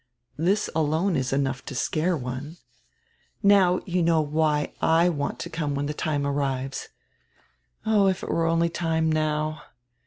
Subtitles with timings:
[0.39, 2.57] This alone is enough to scare one.
[3.43, 6.89] Now you know why /want to come when the time arrives.
[7.85, 9.61] Oh, if it were only time now!